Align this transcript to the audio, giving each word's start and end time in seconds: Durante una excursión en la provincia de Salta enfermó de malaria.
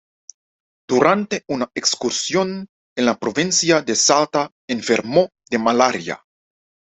Durante 0.89 1.43
una 1.49 1.69
excursión 1.75 2.67
en 2.97 3.05
la 3.05 3.19
provincia 3.19 3.83
de 3.83 3.95
Salta 3.95 4.49
enfermó 4.67 5.29
de 5.51 5.59
malaria. 5.59 6.23